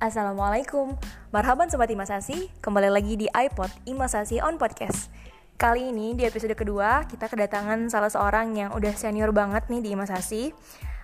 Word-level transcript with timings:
Assalamualaikum, 0.00 0.96
marhaban 1.28 1.68
Sobat 1.68 1.92
Imasasi, 1.92 2.48
kembali 2.64 2.88
lagi 2.88 3.20
di 3.20 3.28
iPod 3.36 3.68
Imasasi 3.84 4.40
on 4.40 4.56
Podcast. 4.56 5.12
Kali 5.60 5.92
ini 5.92 6.16
di 6.16 6.24
episode 6.24 6.56
kedua, 6.56 7.04
kita 7.04 7.28
kedatangan 7.28 7.84
salah 7.92 8.08
seorang 8.08 8.56
yang 8.56 8.72
udah 8.72 8.96
senior 8.96 9.28
banget 9.28 9.68
nih 9.68 9.84
di 9.84 9.88
Imasasi 9.92 10.56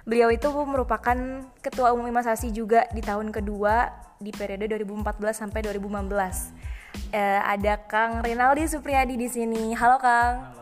Beliau 0.08 0.32
itu 0.32 0.48
merupakan 0.48 1.12
ketua 1.60 1.92
umum 1.92 2.08
Imasasi 2.08 2.56
juga 2.56 2.88
di 2.88 3.04
tahun 3.04 3.36
kedua 3.36 3.92
di 4.16 4.32
periode 4.32 4.64
2014 4.64 5.44
sampai 5.44 5.60
2015 5.60 7.12
eh, 7.12 7.40
Ada 7.44 7.84
Kang 7.84 8.24
Rinaldi 8.24 8.64
Supriyadi 8.64 9.20
di 9.20 9.28
sini, 9.28 9.76
halo 9.76 10.00
Kang. 10.00 10.55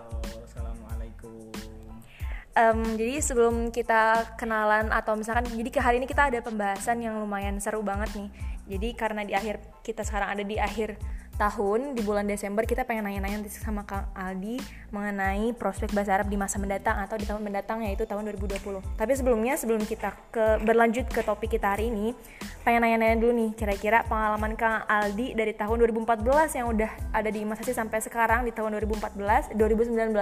Um, 2.54 2.80
jadi 2.96 3.20
sebelum 3.20 3.70
kita 3.74 4.34
kenalan 4.38 4.90
atau 4.90 5.18
misalkan 5.18 5.46
jadi 5.50 5.70
ke 5.70 5.80
hari 5.82 5.98
ini 6.00 6.06
kita 6.06 6.30
ada 6.30 6.40
pembahasan 6.40 7.02
yang 7.02 7.18
lumayan 7.20 7.58
seru 7.58 7.82
banget 7.82 8.10
nih. 8.14 8.30
Jadi 8.64 8.88
karena 8.96 9.22
di 9.28 9.36
akhir 9.36 9.60
kita 9.84 10.00
sekarang 10.06 10.38
ada 10.38 10.44
di 10.46 10.56
akhir 10.56 10.96
tahun 11.34 11.98
di 11.98 12.02
bulan 12.06 12.30
Desember 12.30 12.62
kita 12.62 12.86
pengen 12.86 13.10
nanya-nanya 13.10 13.42
nanti 13.42 13.50
sama 13.50 13.82
Kang 13.82 14.06
Aldi 14.14 14.62
mengenai 14.94 15.50
prospek 15.58 15.90
bahasa 15.90 16.14
Arab 16.14 16.30
di 16.30 16.38
masa 16.38 16.62
mendatang 16.62 17.02
atau 17.02 17.18
di 17.18 17.26
tahun 17.26 17.42
mendatang 17.42 17.82
yaitu 17.82 18.06
tahun 18.06 18.30
2020 18.38 18.62
tapi 18.94 19.12
sebelumnya 19.18 19.58
sebelum 19.58 19.82
kita 19.82 20.14
ke 20.30 20.62
berlanjut 20.62 21.10
ke 21.10 21.26
topik 21.26 21.58
kita 21.58 21.74
hari 21.74 21.90
ini 21.90 22.14
pengen 22.62 22.86
nanya-nanya 22.86 23.18
dulu 23.18 23.32
nih 23.34 23.50
kira-kira 23.58 24.06
pengalaman 24.06 24.54
Kang 24.54 24.86
Aldi 24.86 25.34
dari 25.34 25.52
tahun 25.58 25.82
2014 25.90 26.58
yang 26.58 26.66
udah 26.70 26.90
ada 27.10 27.28
di 27.28 27.42
Imasasi 27.42 27.74
sampai 27.74 27.98
sekarang 27.98 28.46
di 28.46 28.54
tahun 28.54 28.78
2014 28.78 29.58
2019 29.58 30.14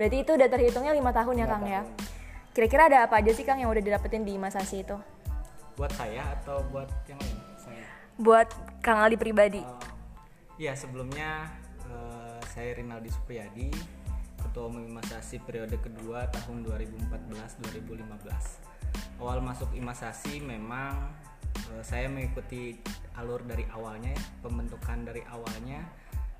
berarti 0.00 0.16
itu 0.16 0.30
udah 0.32 0.48
terhitungnya 0.48 0.92
lima 0.96 1.12
tahun 1.12 1.44
ya 1.44 1.46
Kang 1.46 1.64
ya? 1.68 1.82
kira-kira 2.58 2.90
ada 2.90 3.06
apa 3.06 3.22
aja 3.22 3.30
sih 3.30 3.46
Kang 3.46 3.62
yang 3.62 3.70
udah 3.70 3.78
didapetin 3.78 4.26
di 4.26 4.34
Imasasi 4.34 4.82
itu? 4.82 4.98
Buat 5.78 5.94
saya 5.94 6.26
atau 6.40 6.58
buat 6.74 6.90
yang 7.06 7.20
lain? 7.22 7.38
Saya. 7.54 7.86
buat 8.18 8.50
Kang 8.82 8.98
Aldi 8.98 9.14
pribadi. 9.14 9.62
Oh, 9.62 9.97
Iya, 10.58 10.74
sebelumnya 10.74 11.46
eh, 11.86 12.42
saya 12.50 12.74
Rinaldi 12.74 13.14
Supriyadi, 13.14 13.70
Ketua 14.42 14.66
Umum 14.66 14.90
Imasasi 14.90 15.38
periode 15.46 15.78
kedua 15.78 16.26
tahun 16.34 16.66
2014-2015. 16.66 19.22
Awal 19.22 19.38
masuk 19.38 19.70
Imasasi 19.78 20.42
memang 20.42 21.14
eh, 21.70 21.82
saya 21.86 22.10
mengikuti 22.10 22.74
alur 23.14 23.46
dari 23.46 23.70
awalnya 23.70 24.10
ya, 24.10 24.22
pembentukan 24.42 25.06
dari 25.06 25.22
awalnya. 25.30 25.78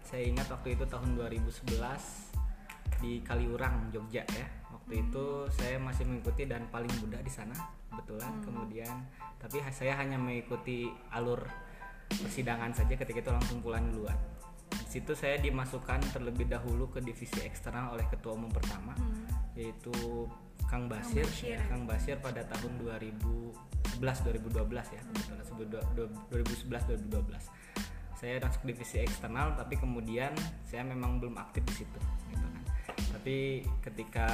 Saya 0.02 0.26
ingat 0.26 0.50
waktu 0.50 0.74
itu 0.74 0.82
tahun 0.90 1.14
2011 1.14 1.78
di 2.98 3.22
Kaliurang, 3.22 3.94
Jogja 3.94 4.26
ya. 4.34 4.46
Waktu 4.74 4.98
itu 4.98 5.46
saya 5.54 5.78
masih 5.78 6.10
mengikuti 6.10 6.42
dan 6.42 6.66
paling 6.74 6.90
muda 6.98 7.22
di 7.22 7.30
sana 7.30 7.54
kebetulan. 7.94 8.34
Kemudian 8.42 8.98
tapi 9.38 9.62
saya 9.70 9.94
hanya 9.94 10.18
mengikuti 10.18 10.90
alur 11.14 11.67
persidangan 12.08 12.72
saja 12.72 12.94
ketika 12.96 13.18
itu 13.20 13.30
langsung 13.30 13.58
pulang 13.60 13.84
duluan. 13.92 14.16
Di 14.68 15.00
situ 15.00 15.12
saya 15.12 15.36
dimasukkan 15.40 16.12
terlebih 16.16 16.48
dahulu 16.48 16.88
ke 16.88 17.04
divisi 17.04 17.44
eksternal 17.44 17.92
oleh 17.92 18.08
ketua 18.08 18.36
umum 18.36 18.48
pertama 18.48 18.96
yaitu 19.58 19.92
Kang 20.68 20.86
Basir, 20.86 21.24
ya, 21.40 21.58
Kang 21.66 21.88
Basir 21.88 22.20
pada 22.20 22.44
tahun 22.44 22.78
2011 22.78 23.56
2012 24.00 24.94
ya, 24.94 25.00
kebetulan 25.00 25.88
dua- 25.96 26.12
2011 26.30 27.08
2012 27.08 27.48
saya 28.18 28.42
masuk 28.42 28.66
divisi 28.66 28.98
eksternal 28.98 29.54
tapi 29.54 29.78
kemudian 29.78 30.34
saya 30.66 30.82
memang 30.82 31.22
belum 31.22 31.38
aktif 31.38 31.62
di 31.70 31.74
situ 31.86 32.00
gitu 32.34 32.42
kan. 32.42 32.64
Tapi 33.14 33.62
ketika 33.78 34.26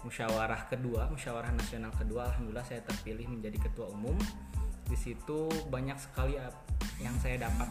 musyawarah 0.00 0.72
kedua 0.72 1.12
musyawarah 1.12 1.52
nasional 1.52 1.92
kedua 1.92 2.32
alhamdulillah 2.32 2.64
saya 2.64 2.80
terpilih 2.80 3.28
menjadi 3.28 3.68
ketua 3.68 3.92
umum 3.92 4.16
di 4.88 4.96
situ 4.96 5.52
banyak 5.68 6.00
sekali 6.00 6.40
yang 6.98 7.14
saya 7.20 7.44
dapat. 7.44 7.68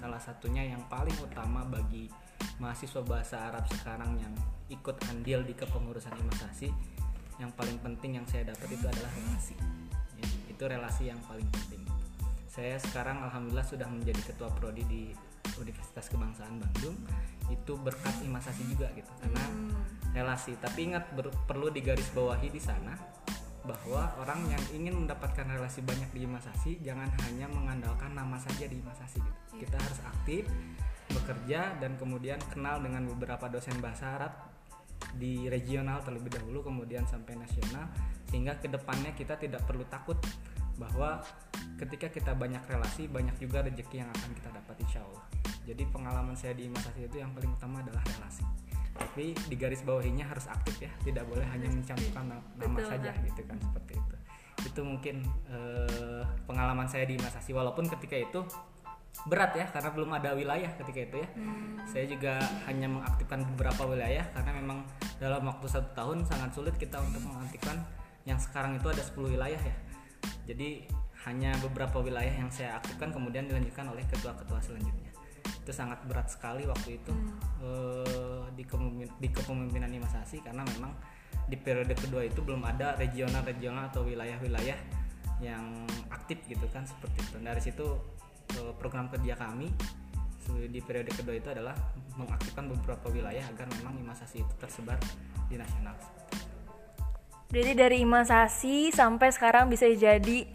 Salah 0.00 0.18
satunya 0.18 0.64
yang 0.64 0.80
paling 0.88 1.14
utama 1.20 1.62
bagi 1.68 2.08
mahasiswa 2.56 3.04
bahasa 3.04 3.52
Arab 3.52 3.68
sekarang 3.68 4.16
yang 4.16 4.32
ikut 4.72 4.96
andil 5.12 5.44
di 5.44 5.52
kepengurusan 5.52 6.16
imasasi 6.16 6.72
yang 7.36 7.52
paling 7.52 7.76
penting 7.84 8.16
yang 8.16 8.26
saya 8.26 8.48
dapat 8.48 8.72
itu 8.72 8.86
adalah 8.88 9.12
relasi. 9.12 9.54
Ya, 10.16 10.26
itu 10.48 10.62
relasi 10.64 11.12
yang 11.12 11.20
paling 11.28 11.44
penting. 11.52 11.84
Saya 12.48 12.80
sekarang 12.80 13.20
alhamdulillah 13.20 13.68
sudah 13.68 13.84
menjadi 13.92 14.32
ketua 14.32 14.48
prodi 14.56 14.80
di 14.88 15.02
Universitas 15.60 16.08
Kebangsaan 16.08 16.56
Bandung. 16.56 16.96
Itu 17.52 17.76
berkat 17.76 18.24
imasasi 18.24 18.64
juga 18.72 18.88
gitu 18.96 19.12
karena 19.20 19.44
relasi. 20.16 20.56
Tapi 20.56 20.88
ingat 20.88 21.12
ber- 21.12 21.36
perlu 21.44 21.68
digarisbawahi 21.68 22.48
di 22.48 22.60
sana 22.60 22.96
bahwa 23.66 24.14
orang 24.22 24.46
yang 24.48 24.64
ingin 24.72 24.94
mendapatkan 25.04 25.44
relasi 25.44 25.82
banyak 25.82 26.08
di 26.14 26.24
imasasi 26.24 26.80
jangan 26.80 27.10
hanya 27.26 27.50
mengandalkan 27.50 28.14
nama 28.14 28.38
saja 28.38 28.70
di 28.70 28.78
imasasi 28.78 29.18
gitu. 29.18 29.66
Kita 29.66 29.76
harus 29.76 30.00
aktif 30.06 30.46
bekerja 31.10 31.78
dan 31.82 31.98
kemudian 31.98 32.38
kenal 32.50 32.78
dengan 32.82 33.06
beberapa 33.10 33.50
dosen 33.50 33.78
bahasa 33.82 34.18
Arab 34.18 34.32
di 35.18 35.46
regional 35.50 36.00
terlebih 36.02 36.40
dahulu 36.40 36.66
kemudian 36.66 37.04
sampai 37.04 37.36
nasional 37.36 37.90
sehingga 38.26 38.58
ke 38.58 38.66
depannya 38.66 39.12
kita 39.14 39.38
tidak 39.38 39.62
perlu 39.68 39.86
takut 39.86 40.18
bahwa 40.76 41.24
ketika 41.80 42.12
kita 42.12 42.32
banyak 42.36 42.60
relasi 42.68 43.08
banyak 43.08 43.36
juga 43.40 43.64
rezeki 43.64 44.02
yang 44.04 44.10
akan 44.12 44.30
kita 44.34 44.48
dapat 44.52 44.76
insya 44.82 45.00
Allah. 45.04 45.24
Jadi 45.66 45.82
pengalaman 45.90 46.36
saya 46.38 46.54
di 46.54 46.70
imasasi 46.70 47.10
itu 47.10 47.16
yang 47.18 47.34
paling 47.34 47.50
utama 47.50 47.82
adalah 47.82 48.02
relasi 48.06 48.65
tapi 48.96 49.32
di 49.36 49.56
garis 49.56 49.80
bawahinya 49.84 50.26
harus 50.26 50.48
aktif 50.48 50.80
ya 50.82 50.90
tidak 51.04 51.24
boleh 51.28 51.44
hanya 51.48 51.68
mencantumkan 51.70 52.24
na- 52.28 52.46
nama 52.58 52.76
Betul, 52.76 52.90
saja 52.92 53.10
Kak. 53.12 53.24
gitu 53.28 53.40
kan 53.46 53.58
seperti 53.60 53.92
itu. 53.96 54.14
Itu 54.66 54.80
mungkin 54.82 55.16
eh, 55.48 56.22
pengalaman 56.44 56.88
saya 56.88 57.04
di 57.06 57.14
imasasi 57.16 57.52
walaupun 57.52 57.86
ketika 57.92 58.16
itu 58.16 58.40
berat 59.24 59.56
ya 59.56 59.64
karena 59.72 59.90
belum 59.96 60.10
ada 60.12 60.36
wilayah 60.36 60.70
ketika 60.76 61.00
itu 61.00 61.16
ya. 61.24 61.28
Saya 61.88 62.04
juga 62.04 62.34
hanya 62.68 62.88
mengaktifkan 62.90 63.44
beberapa 63.56 63.82
wilayah 63.88 64.24
karena 64.36 64.52
memang 64.60 64.78
dalam 65.16 65.42
waktu 65.48 65.66
satu 65.70 65.90
tahun 65.96 66.26
sangat 66.28 66.52
sulit 66.52 66.74
kita 66.76 67.00
untuk 67.00 67.24
mengaktifkan 67.24 67.80
yang 68.26 68.36
sekarang 68.42 68.74
itu 68.76 68.90
ada 68.90 69.00
10 69.00 69.32
wilayah 69.38 69.60
ya. 69.60 69.76
Jadi 70.50 70.90
hanya 71.24 71.56
beberapa 71.58 71.98
wilayah 71.98 72.30
yang 72.30 72.50
saya 72.52 72.78
aktifkan 72.78 73.10
kemudian 73.10 73.50
dilanjutkan 73.50 73.90
oleh 73.90 74.04
ketua-ketua 74.06 74.62
selanjutnya 74.62 75.15
itu 75.46 75.72
sangat 75.72 76.02
berat 76.06 76.28
sekali 76.28 76.66
waktu 76.66 76.98
itu 76.98 77.12
eh, 77.62 78.44
di, 78.54 78.64
kepemimpinan, 78.66 79.14
di 79.18 79.28
kepemimpinan 79.30 79.90
Imasasi 79.90 80.42
karena 80.42 80.62
memang 80.76 80.92
di 81.46 81.54
periode 81.54 81.94
kedua 81.94 82.26
itu 82.26 82.42
belum 82.42 82.62
ada 82.66 82.98
regional-regional 82.98 83.94
atau 83.94 84.02
wilayah-wilayah 84.02 84.78
yang 85.38 85.86
aktif 86.10 86.42
gitu 86.48 86.64
kan 86.72 86.82
seperti 86.88 87.22
itu 87.22 87.36
dari 87.38 87.60
situ 87.62 87.86
eh, 88.58 88.72
program 88.78 89.06
kerja 89.10 89.38
kami 89.38 89.70
di 90.46 90.78
periode 90.78 91.10
kedua 91.10 91.34
itu 91.34 91.48
adalah 91.50 91.74
mengaktifkan 92.14 92.70
beberapa 92.70 93.10
wilayah 93.10 93.42
agar 93.50 93.66
memang 93.82 93.98
imasasi 93.98 94.46
itu 94.46 94.54
tersebar 94.62 94.98
di 95.50 95.58
nasional. 95.58 95.98
Berarti 97.50 97.72
dari 97.74 98.02
imasasi 98.02 98.90
sampai 98.90 99.30
sekarang 99.30 99.70
bisa 99.70 99.86
jadi 99.90 100.46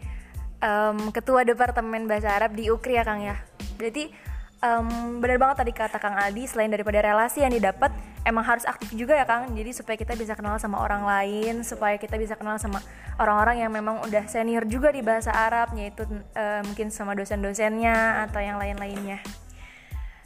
em, 0.60 0.98
ketua 1.12 1.48
departemen 1.48 2.08
bahasa 2.08 2.36
Arab 2.36 2.56
di 2.56 2.68
UKRI 2.68 2.96
ya 3.00 3.04
Kang 3.04 3.22
ya. 3.24 3.36
Berarti 3.80 4.12
em, 4.62 5.18
benar 5.18 5.38
banget 5.42 5.58
tadi 5.66 5.72
kata 5.74 5.98
Kang 5.98 6.14
Aldi 6.14 6.46
selain 6.46 6.70
daripada 6.70 7.02
relasi 7.02 7.42
yang 7.42 7.52
didapat 7.52 7.90
emang 8.22 8.46
harus 8.46 8.66
aktif 8.70 8.94
juga 8.94 9.18
ya 9.18 9.26
Kang. 9.26 9.50
Jadi 9.58 9.74
supaya 9.74 9.98
kita 9.98 10.14
bisa 10.14 10.38
kenal 10.38 10.62
sama 10.62 10.80
orang 10.82 11.02
lain, 11.02 11.66
supaya 11.66 11.98
kita 11.98 12.16
bisa 12.22 12.38
kenal 12.38 12.62
sama 12.62 12.80
orang-orang 13.18 13.66
yang 13.66 13.72
memang 13.74 14.06
udah 14.06 14.30
senior 14.30 14.64
juga 14.70 14.94
di 14.94 15.02
bahasa 15.02 15.34
Arab, 15.34 15.74
yaitu 15.74 16.06
eh, 16.38 16.62
mungkin 16.62 16.94
sama 16.94 17.18
dosen-dosennya 17.18 18.30
atau 18.30 18.40
yang 18.40 18.62
lain-lainnya. 18.62 19.20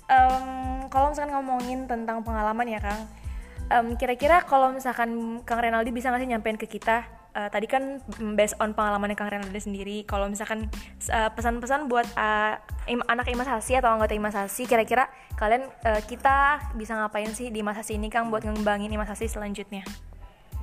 Em, 0.06 0.86
kalau 0.94 1.16
misalkan 1.16 1.34
ngomongin 1.34 1.90
tentang 1.90 2.22
pengalaman 2.22 2.68
ya 2.70 2.80
Kang, 2.84 3.02
em, 3.72 3.88
kira-kira 3.98 4.44
kalau 4.46 4.70
misalkan 4.76 5.42
Kang 5.48 5.64
Renaldi 5.64 5.90
bisa 5.90 6.12
nggak 6.12 6.22
sih 6.22 6.30
nyampein 6.30 6.60
ke 6.60 6.68
kita? 6.70 7.15
Eh, 7.36 7.50
tadi 7.52 7.68
kan 7.68 8.00
based 8.34 8.56
on 8.64 8.72
pengalaman 8.72 9.12
Kang 9.14 9.28
Renaldi 9.28 9.60
sendiri, 9.60 10.08
kalau 10.08 10.32
misalkan 10.32 10.72
eh, 11.12 11.30
pesan-pesan 11.36 11.92
buat 11.92 12.08
eh, 12.16 12.56
im- 12.90 13.06
anak 13.12 13.28
imasasi 13.28 13.76
atau 13.76 13.92
anggota 13.92 14.16
imasasi, 14.16 14.64
kira-kira 14.66 15.12
kalian 15.36 15.68
eh, 15.84 16.02
kita 16.08 16.72
bisa 16.80 16.96
ngapain 16.96 17.30
sih 17.36 17.52
di 17.52 17.60
imasasi 17.60 18.00
ini 18.00 18.08
Kang 18.08 18.32
buat 18.32 18.48
ngembangin 18.48 18.90
imasasi 18.90 19.28
selanjutnya? 19.28 19.84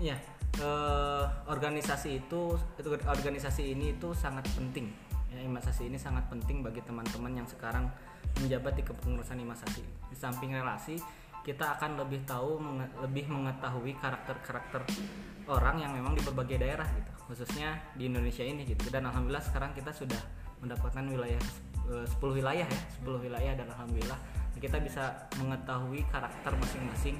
Iya, 0.00 0.16
eh, 0.58 1.24
organisasi 1.46 2.24
itu, 2.24 2.56
itu 2.80 2.88
organisasi 2.88 3.76
ini 3.76 3.94
itu 3.94 4.16
sangat 4.16 4.48
penting. 4.56 4.88
Ya, 5.32 5.40
imasasi 5.48 5.88
ini 5.88 5.96
sangat 5.96 6.28
penting 6.28 6.60
bagi 6.60 6.84
teman-teman 6.84 7.32
yang 7.32 7.48
sekarang 7.48 7.88
menjabat 8.40 8.76
di 8.76 8.84
kepengurusan 8.84 9.40
imasasi. 9.40 9.80
Di 10.12 10.16
samping 10.16 10.52
relasi, 10.52 11.00
kita 11.40 11.80
akan 11.80 11.98
lebih 12.04 12.22
tahu, 12.28 12.60
lebih 13.00 13.32
mengetahui 13.32 13.96
karakter-karakter 13.98 14.84
orang 15.48 15.82
yang 15.82 15.92
memang 15.94 16.14
di 16.14 16.22
berbagai 16.22 16.60
daerah 16.62 16.86
gitu, 16.94 17.12
khususnya 17.30 17.78
di 17.96 18.06
Indonesia 18.10 18.42
ini 18.44 18.66
gitu. 18.66 18.90
Dan 18.92 19.08
alhamdulillah 19.08 19.42
sekarang 19.42 19.74
kita 19.74 19.90
sudah 19.90 20.18
mendapatkan 20.62 21.02
wilayah 21.06 21.42
eh, 21.90 22.06
10 22.06 22.38
wilayah 22.38 22.66
ya, 22.66 22.82
10 23.02 23.24
wilayah 23.24 23.52
dan 23.58 23.66
alhamdulillah 23.72 24.18
kita 24.62 24.78
bisa 24.78 25.26
mengetahui 25.42 26.06
karakter 26.06 26.54
masing-masing 26.54 27.18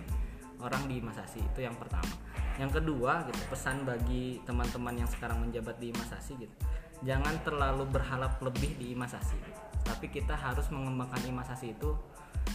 orang 0.63 0.87
di 0.87 1.03
Masasi 1.03 1.43
itu 1.43 1.67
yang 1.67 1.75
pertama. 1.75 2.15
Yang 2.61 2.79
kedua 2.79 3.27
gitu 3.27 3.41
pesan 3.51 3.83
bagi 3.83 4.39
teman-teman 4.47 5.03
yang 5.03 5.11
sekarang 5.11 5.43
menjabat 5.43 5.81
di 5.83 5.91
Masasi 5.91 6.39
gitu 6.39 6.57
jangan 7.03 7.35
terlalu 7.43 7.83
berharap 7.91 8.39
lebih 8.39 8.79
di 8.79 8.95
imasasi 8.95 9.35
tapi 9.83 10.07
kita 10.07 10.39
harus 10.39 10.71
mengembangkan 10.71 11.19
imasasi 11.27 11.75
itu 11.75 11.91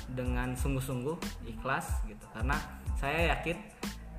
dengan 0.07 0.55
sungguh-sungguh 0.55 1.47
ikhlas 1.47 2.03
gitu. 2.07 2.25
Karena 2.31 2.55
saya 2.95 3.35
yakin 3.35 3.57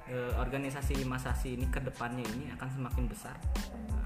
e, 0.08 0.16
organisasi 0.40 1.04
imasasi 1.04 1.54
ini 1.60 1.68
ke 1.68 1.78
depannya 1.84 2.24
ini 2.36 2.50
akan 2.56 2.68
semakin 2.68 3.04
besar. 3.06 3.36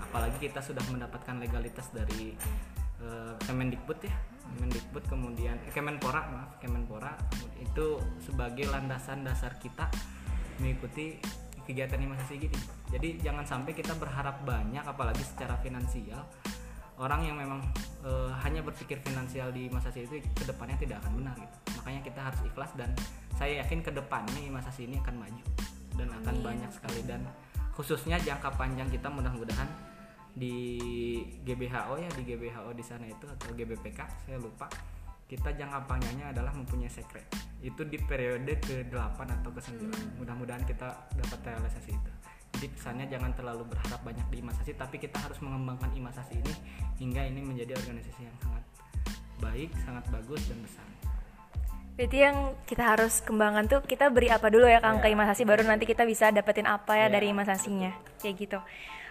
Apalagi 0.03 0.37
kita 0.51 0.61
sudah 0.61 0.83
mendapatkan 0.91 1.39
legalitas 1.39 1.89
dari 1.95 2.35
e, 3.01 3.07
Kemendikbud 3.47 3.99
ya. 4.03 4.15
Kemendikbud 4.53 5.05
kemudian 5.09 5.57
eh, 5.65 5.73
Kemenpora 5.73 6.29
maaf 6.29 6.61
Kemenpora. 6.61 7.15
Itu 7.63 8.03
sebagai 8.21 8.69
landasan 8.69 9.25
dasar 9.25 9.57
kita 9.57 9.89
mengikuti 10.61 11.17
kegiatan 11.63 11.97
imunisasi 11.97 12.43
gini 12.43 12.59
jadi 12.93 13.17
jangan 13.25 13.49
sampai 13.49 13.73
kita 13.73 13.97
berharap 13.97 14.45
banyak 14.45 14.85
apalagi 14.85 15.25
secara 15.25 15.57
finansial. 15.65 16.29
Orang 17.01 17.25
yang 17.25 17.41
memang 17.41 17.65
e, 18.05 18.11
hanya 18.45 18.61
berpikir 18.61 19.01
finansial 19.01 19.49
di 19.49 19.67
masa 19.73 19.89
itu 19.97 20.21
ke 20.21 20.45
depannya 20.45 20.77
tidak 20.77 21.01
akan 21.01 21.25
benar 21.25 21.35
gitu. 21.41 21.57
Makanya 21.81 22.01
kita 22.05 22.21
harus 22.21 22.41
ikhlas 22.45 22.71
dan 22.77 22.93
saya 23.33 23.65
yakin 23.65 23.81
ke 23.81 23.91
depannya 23.91 24.39
imunisasi 24.45 24.85
ini 24.87 25.01
akan 25.01 25.25
maju 25.25 25.43
dan 25.97 26.09
akan 26.23 26.35
Amin. 26.41 26.45
banyak 26.45 26.71
sekali. 26.73 27.01
Dan 27.05 27.27
khususnya 27.73 28.21
jangka 28.21 28.55
panjang 28.55 28.89
kita 28.89 29.09
mudah-mudahan 29.09 29.69
di 30.33 30.57
GBHO 31.45 32.01
ya 32.01 32.09
di 32.17 32.23
GBHO 32.25 32.73
di 32.73 32.85
sana 32.85 33.05
itu 33.05 33.25
atau 33.29 33.53
GBPK 33.53 34.01
saya 34.29 34.39
lupa. 34.41 34.69
Kita 35.29 35.49
jangka 35.57 35.89
panjangnya 35.89 36.33
adalah 36.37 36.53
mempunyai 36.53 36.93
sekret. 36.93 37.25
Itu 37.65 37.89
di 37.89 37.97
periode 37.97 38.61
ke-8 38.61 39.19
atau 39.41 39.51
ke-9 39.55 39.81
hmm. 39.81 40.21
mudah-mudahan 40.21 40.61
kita 40.69 41.09
dapat 41.17 41.41
realisasi 41.41 41.97
itu. 41.97 42.13
Jadi 42.53 42.67
pesannya 42.69 43.07
jangan 43.09 43.33
terlalu 43.33 43.65
berharap 43.65 44.05
banyak 44.05 44.29
di 44.29 44.45
imasasi 44.45 44.77
tapi 44.77 45.01
kita 45.01 45.17
harus 45.17 45.41
mengembangkan 45.41 45.89
imasasi 45.97 46.37
ini 46.37 46.53
hingga 47.01 47.25
ini 47.25 47.41
menjadi 47.41 47.81
organisasi 47.81 48.29
yang 48.29 48.37
sangat 48.45 48.63
baik 49.43 49.71
sangat 49.83 50.05
bagus 50.15 50.41
dan 50.47 50.59
besar 50.63 50.87
Berarti 51.93 52.19
yang 52.25 52.57
kita 52.65 52.97
harus 52.97 53.21
kembangkan 53.21 53.69
tuh 53.69 53.81
kita 53.85 54.09
beri 54.09 54.33
apa 54.33 54.49
dulu 54.49 54.65
ya 54.65 54.81
Kang 54.81 55.01
yeah. 55.01 55.05
ke 55.05 55.13
imasasi 55.13 55.45
baru 55.45 55.61
nanti 55.69 55.85
kita 55.85 56.09
bisa 56.09 56.33
dapetin 56.33 56.65
apa 56.65 56.97
ya 56.97 57.07
yeah. 57.07 57.09
dari 57.13 57.27
imasasinya 57.37 57.93
kayak 58.17 58.35
gitu. 58.41 58.61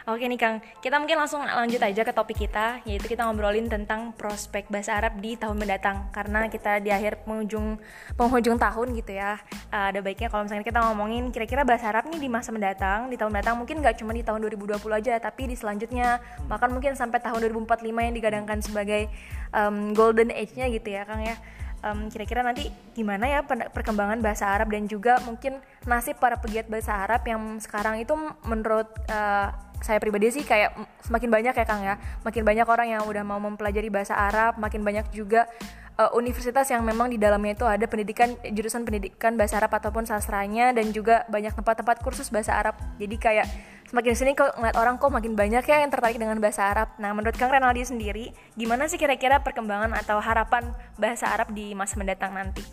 Oke 0.09 0.25
nih 0.25 0.41
Kang, 0.41 0.65
kita 0.81 0.97
mungkin 0.97 1.13
langsung 1.13 1.45
lanjut 1.45 1.77
aja 1.77 2.01
ke 2.01 2.09
topik 2.09 2.33
kita, 2.33 2.81
yaitu 2.89 3.05
kita 3.05 3.21
ngobrolin 3.21 3.69
tentang 3.69 4.17
prospek 4.17 4.65
bahasa 4.73 4.97
Arab 4.97 5.21
di 5.21 5.37
tahun 5.37 5.61
mendatang. 5.61 6.09
Karena 6.09 6.49
kita 6.49 6.81
di 6.81 6.89
akhir 6.89 7.21
penghujung 7.21 7.77
penghujung 8.17 8.57
tahun 8.57 8.97
gitu 8.97 9.13
ya, 9.13 9.37
uh, 9.69 9.93
ada 9.93 10.01
baiknya 10.01 10.33
kalau 10.33 10.49
misalnya 10.49 10.65
kita 10.65 10.81
ngomongin 10.81 11.29
kira-kira 11.29 11.61
bahasa 11.61 11.93
Arab 11.93 12.09
nih 12.09 12.17
di 12.17 12.33
masa 12.33 12.49
mendatang, 12.49 13.13
di 13.13 13.15
tahun 13.21 13.29
mendatang 13.29 13.61
mungkin 13.61 13.77
nggak 13.77 14.01
cuma 14.01 14.17
di 14.17 14.25
tahun 14.25 14.41
2020 14.41 14.81
aja, 14.89 15.21
tapi 15.21 15.53
di 15.53 15.53
selanjutnya, 15.53 16.17
bahkan 16.49 16.73
mungkin 16.73 16.97
sampai 16.97 17.21
tahun 17.21 17.37
2045 17.53 17.85
yang 17.85 18.15
digadangkan 18.17 18.57
sebagai 18.65 19.05
um, 19.53 19.93
golden 19.93 20.33
age-nya 20.33 20.65
gitu 20.73 20.97
ya 20.97 21.05
Kang 21.05 21.21
ya 21.21 21.37
um, 21.85 22.07
kira-kira 22.07 22.41
nanti 22.45 22.69
gimana 22.93 23.27
ya 23.27 23.45
perkembangan 23.45 24.21
bahasa 24.21 24.49
Arab 24.49 24.71
dan 24.71 24.85
juga 24.85 25.19
mungkin 25.25 25.59
nasib 25.85 26.17
para 26.21 26.37
pegiat 26.37 26.69
bahasa 26.69 26.93
Arab 26.93 27.25
yang 27.25 27.57
sekarang 27.59 28.01
itu 28.01 28.13
menurut 28.45 28.87
uh, 29.09 29.49
saya 29.81 29.97
pribadi 29.97 30.29
sih 30.29 30.45
kayak 30.45 30.77
semakin 31.01 31.29
banyak 31.33 31.53
ya 31.57 31.65
Kang 31.65 31.81
ya. 31.81 31.97
Makin 32.21 32.45
banyak 32.45 32.67
orang 32.69 32.87
yang 32.93 33.03
udah 33.09 33.25
mau 33.25 33.41
mempelajari 33.41 33.89
bahasa 33.89 34.13
Arab 34.13 34.61
makin 34.61 34.85
banyak 34.85 35.09
juga 35.09 35.49
uh, 35.97 36.13
universitas 36.13 36.69
yang 36.69 36.85
memang 36.85 37.09
di 37.09 37.17
dalamnya 37.17 37.57
itu 37.57 37.65
ada 37.65 37.85
pendidikan 37.89 38.37
jurusan 38.53 38.85
pendidikan 38.85 39.33
bahasa 39.35 39.57
Arab 39.57 39.73
ataupun 39.73 40.05
sastranya 40.05 40.69
dan 40.71 40.93
juga 40.93 41.25
banyak 41.27 41.57
tempat-tempat 41.57 42.05
kursus 42.05 42.29
bahasa 42.29 42.53
Arab. 42.53 42.77
Jadi 43.01 43.15
kayak 43.17 43.47
semakin 43.91 44.15
sini 44.15 44.31
kok 44.39 44.55
ngeliat 44.55 44.79
orang 44.79 44.95
kok 44.95 45.11
makin 45.11 45.35
banyak 45.35 45.67
ya 45.67 45.83
yang 45.83 45.91
tertarik 45.91 46.15
dengan 46.15 46.39
bahasa 46.39 46.71
Arab. 46.71 46.95
Nah, 46.95 47.11
menurut 47.11 47.35
Kang 47.35 47.51
Renaldi 47.51 47.83
sendiri, 47.83 48.31
gimana 48.55 48.88
sih 48.88 48.95
kira-kira 48.95 49.43
perkembangan 49.43 49.91
atau 49.99 50.23
harapan 50.23 50.71
bahasa 50.95 51.27
Arab 51.27 51.51
di 51.51 51.75
masa 51.75 51.99
mendatang 51.99 52.31
nanti? 52.31 52.63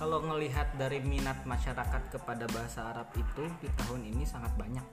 Kalau 0.00 0.24
ngelihat 0.24 0.80
dari 0.80 1.04
minat 1.04 1.44
masyarakat 1.44 2.08
kepada 2.08 2.48
bahasa 2.48 2.88
Arab 2.88 3.12
itu 3.20 3.44
di 3.60 3.68
tahun 3.84 4.08
ini 4.08 4.24
sangat 4.24 4.56
banyak. 4.56 4.86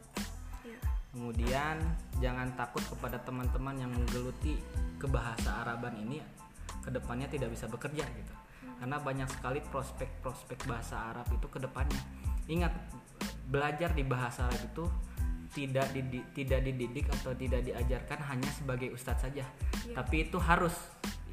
Iya. 0.68 0.80
Kemudian 1.16 1.80
jangan 2.20 2.52
takut 2.60 2.84
kepada 2.84 3.24
teman-teman 3.24 3.80
yang 3.80 3.96
menggeluti 3.96 4.60
kebahasa 5.00 5.64
Araban 5.64 5.96
ini 5.96 6.20
ke 6.84 6.92
depannya 6.92 7.32
tidak 7.32 7.56
bisa 7.56 7.72
bekerja 7.72 8.04
gitu. 8.04 8.34
Hmm. 8.36 8.76
Karena 8.84 8.98
banyak 9.00 9.30
sekali 9.32 9.64
prospek-prospek 9.64 10.68
bahasa 10.68 11.00
Arab 11.16 11.32
itu 11.32 11.48
ke 11.48 11.58
depannya. 11.64 12.04
Ingat 12.52 12.76
belajar 13.50 13.92
di 13.98 14.06
bahasa 14.06 14.46
Arab 14.46 14.62
itu 14.62 14.86
tidak 15.50 15.90
didik, 15.92 16.24
tidak 16.38 16.62
dididik 16.62 17.06
atau 17.10 17.34
tidak 17.34 17.66
diajarkan 17.66 18.22
hanya 18.22 18.50
sebagai 18.54 18.94
ustadz 18.94 19.26
saja, 19.26 19.42
ya. 19.42 19.98
tapi 19.98 20.30
itu 20.30 20.38
harus 20.38 20.78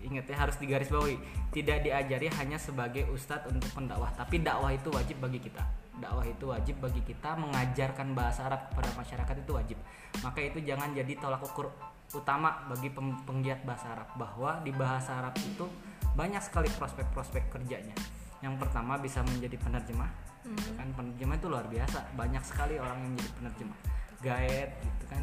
ingat 0.00 0.24
ya 0.30 0.36
harus 0.38 0.56
digarisbawahi 0.56 1.18
tidak 1.52 1.82
diajari 1.82 2.30
hanya 2.40 2.56
sebagai 2.56 3.04
ustadz 3.12 3.48
untuk 3.52 3.68
pendakwah, 3.76 4.08
tapi 4.16 4.40
dakwah 4.40 4.72
itu 4.72 4.88
wajib 4.88 5.20
bagi 5.20 5.40
kita. 5.44 5.60
Dakwah 5.96 6.28
itu 6.28 6.44
wajib 6.52 6.76
bagi 6.80 7.00
kita 7.00 7.40
mengajarkan 7.40 8.12
bahasa 8.12 8.44
Arab 8.52 8.68
kepada 8.68 8.92
masyarakat 9.00 9.36
itu 9.40 9.52
wajib. 9.56 9.78
Maka 10.20 10.44
itu 10.44 10.60
jangan 10.60 10.92
jadi 10.92 11.12
tolak 11.16 11.40
ukur 11.40 11.72
utama 12.12 12.68
bagi 12.68 12.92
penggiat 13.24 13.64
bahasa 13.64 13.96
Arab 13.96 14.08
bahwa 14.20 14.60
di 14.60 14.76
bahasa 14.76 15.16
Arab 15.16 15.32
itu 15.40 15.64
banyak 16.12 16.40
sekali 16.44 16.68
prospek-prospek 16.76 17.48
kerjanya. 17.48 17.96
Yang 18.44 18.60
pertama 18.60 19.00
bisa 19.00 19.24
menjadi 19.24 19.56
penerjemah, 19.56 20.12
hmm. 20.46 20.78
kan. 20.78 20.88
Penerjemah 20.94 21.36
itu 21.36 21.46
luar 21.50 21.66
biasa. 21.66 21.98
Banyak 22.14 22.42
sekali 22.46 22.74
orang 22.78 22.98
yang 23.02 23.12
jadi 23.18 23.30
penerjemah. 23.42 23.78
Guide 24.22 24.72
gitu 24.80 25.04
kan. 25.10 25.22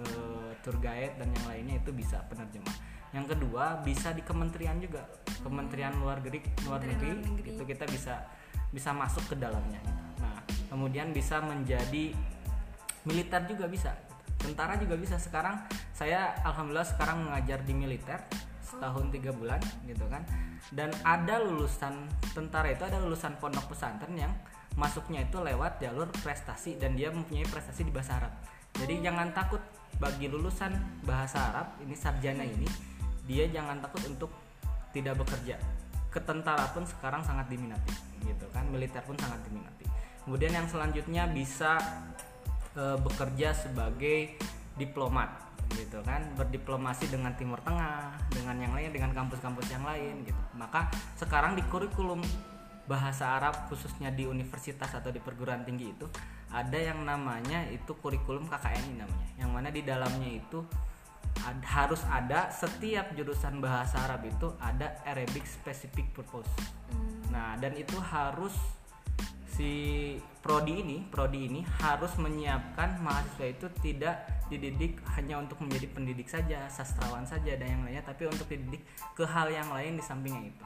E, 0.00 0.02
tour 0.64 0.76
guide 0.80 1.14
dan 1.20 1.28
yang 1.30 1.46
lainnya 1.46 1.76
itu 1.78 1.90
bisa 1.92 2.24
penerjemah. 2.26 2.74
Yang 3.12 3.36
kedua 3.36 3.84
bisa 3.84 4.16
di 4.16 4.24
kementerian 4.24 4.80
juga. 4.80 5.04
Kementerian 5.44 5.92
luar 6.00 6.24
negeri 6.24 6.40
luar 6.64 6.80
negeri, 6.80 7.20
negeri. 7.20 7.48
itu 7.52 7.62
kita 7.68 7.84
bisa 7.86 8.24
bisa 8.72 8.90
masuk 8.96 9.28
ke 9.28 9.36
dalamnya. 9.36 9.78
Nah 10.16 10.40
kemudian 10.72 11.12
bisa 11.12 11.44
menjadi 11.44 12.16
militer 13.04 13.44
juga 13.44 13.68
bisa. 13.68 13.92
Tentara 14.40 14.80
juga 14.80 14.96
bisa. 14.96 15.20
Sekarang 15.20 15.60
saya 15.92 16.34
alhamdulillah 16.42 16.88
sekarang 16.88 17.28
mengajar 17.28 17.60
di 17.62 17.72
militer 17.76 18.18
setahun 18.64 19.12
tiga 19.12 19.30
bulan 19.36 19.60
gitu 19.84 20.08
kan. 20.08 20.24
Dan 20.72 20.88
ada 21.04 21.36
lulusan 21.44 22.08
tentara 22.32 22.72
itu 22.72 22.82
ada 22.88 22.96
lulusan 22.96 23.36
pondok 23.36 23.76
pesantren 23.76 24.16
yang 24.16 24.32
masuknya 24.76 25.24
itu 25.24 25.36
lewat 25.40 25.82
jalur 25.82 26.08
prestasi 26.22 26.80
dan 26.80 26.96
dia 26.96 27.12
mempunyai 27.12 27.44
prestasi 27.48 27.84
di 27.84 27.92
bahasa 27.92 28.22
Arab. 28.22 28.32
Jadi 28.78 29.04
jangan 29.04 29.28
takut 29.36 29.60
bagi 30.00 30.26
lulusan 30.32 30.72
bahasa 31.04 31.52
Arab 31.52 31.66
ini 31.84 31.92
sarjana 31.92 32.42
ini 32.42 32.66
dia 33.28 33.46
jangan 33.52 33.78
takut 33.84 34.02
untuk 34.08 34.30
tidak 34.90 35.20
bekerja. 35.20 35.60
Ketentara 36.12 36.68
pun 36.72 36.84
sekarang 36.84 37.24
sangat 37.24 37.48
diminati 37.48 37.92
gitu 38.24 38.46
kan, 38.52 38.64
militer 38.68 39.00
pun 39.04 39.16
sangat 39.16 39.40
diminati. 39.48 39.84
Kemudian 40.24 40.52
yang 40.54 40.66
selanjutnya 40.70 41.26
bisa 41.28 41.76
e, 42.76 42.96
bekerja 43.00 43.56
sebagai 43.56 44.36
diplomat 44.76 45.52
gitu 45.72 46.04
kan 46.04 46.20
berdiplomasi 46.36 47.08
dengan 47.08 47.32
Timur 47.36 47.56
Tengah 47.64 48.12
dengan 48.28 48.56
yang 48.60 48.72
lain 48.76 48.92
dengan 48.92 49.12
kampus-kampus 49.16 49.72
yang 49.72 49.84
lain 49.88 50.20
gitu 50.24 50.42
maka 50.56 50.92
sekarang 51.16 51.56
di 51.56 51.64
kurikulum 51.72 52.20
bahasa 52.86 53.38
Arab 53.38 53.70
khususnya 53.70 54.10
di 54.10 54.26
universitas 54.26 54.90
atau 54.90 55.14
di 55.14 55.22
perguruan 55.22 55.62
tinggi 55.62 55.94
itu 55.94 56.06
ada 56.52 56.76
yang 56.76 57.06
namanya 57.06 57.64
itu 57.72 57.96
kurikulum 57.96 58.44
KKN 58.50 59.00
namanya. 59.00 59.28
Yang 59.40 59.50
mana 59.50 59.68
di 59.72 59.82
dalamnya 59.86 60.30
itu 60.36 60.60
ad, 61.40 61.58
harus 61.64 62.02
ada 62.10 62.52
setiap 62.52 63.16
jurusan 63.16 63.58
bahasa 63.62 64.04
Arab 64.04 64.28
itu 64.28 64.52
ada 64.60 65.00
Arabic 65.08 65.48
specific 65.48 66.12
purpose. 66.12 66.50
Hmm. 66.92 67.32
nah 67.32 67.56
dan 67.56 67.72
itu 67.72 67.96
harus 67.96 68.52
si 69.52 69.72
prodi 70.40 70.80
ini 70.80 71.04
prodi 71.08 71.48
ini 71.48 71.60
harus 71.80 72.16
menyiapkan 72.16 73.00
mahasiswa 73.04 73.46
itu 73.48 73.66
tidak 73.84 74.16
dididik 74.48 75.00
hanya 75.16 75.40
untuk 75.40 75.60
menjadi 75.60 75.88
pendidik 75.92 76.28
saja 76.28 76.68
sastrawan 76.72 77.24
saja 77.24 77.56
dan 77.56 77.68
yang 77.68 77.82
lainnya 77.84 78.04
tapi 78.04 78.28
untuk 78.28 78.48
dididik 78.48 78.84
ke 79.16 79.24
hal 79.24 79.48
yang 79.48 79.68
lain 79.72 79.96
di 79.96 80.04
sampingnya 80.04 80.52
itu 80.52 80.64